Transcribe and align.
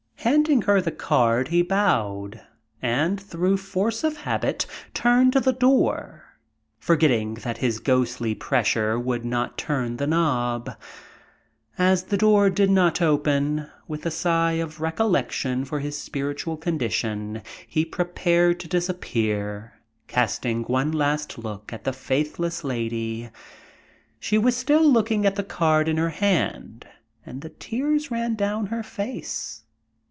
Handing 0.23 0.61
her 0.61 0.79
the 0.79 0.91
card 0.91 1.47
he 1.47 1.63
bowed, 1.63 2.39
and, 2.79 3.19
through 3.19 3.57
force 3.57 4.03
of 4.03 4.17
habit, 4.17 4.67
turned 4.93 5.33
to 5.33 5.39
the 5.39 5.51
door, 5.51 6.37
forgetting 6.77 7.33
that 7.41 7.57
his 7.57 7.79
ghostly 7.79 8.35
pressure 8.35 8.99
would 8.99 9.25
not 9.25 9.57
turn 9.57 9.97
the 9.97 10.05
knob. 10.05 10.77
As 11.75 12.03
the 12.03 12.17
door 12.19 12.51
did 12.51 12.69
not 12.69 13.01
open, 13.01 13.67
with 13.87 14.05
a 14.05 14.11
sigh 14.11 14.51
of 14.53 14.79
recollection 14.79 15.65
for 15.65 15.79
his 15.79 15.97
spiritual 15.97 16.55
condition, 16.55 17.41
he 17.67 17.83
prepared 17.83 18.59
to 18.59 18.67
disappear, 18.67 19.73
casting 20.05 20.61
one 20.65 20.91
last 20.91 21.39
look 21.39 21.73
at 21.73 21.83
the 21.83 21.93
faithless 21.93 22.63
Lady. 22.63 23.31
She 24.19 24.37
was 24.37 24.55
still 24.55 24.87
looking 24.87 25.25
at 25.25 25.35
the 25.35 25.43
card 25.43 25.89
in 25.89 25.97
her 25.97 26.09
hand, 26.11 26.85
and 27.25 27.41
the 27.41 27.49
tears 27.49 28.11
ran 28.11 28.35
down 28.35 28.67
her 28.67 28.83
face. 28.83 29.63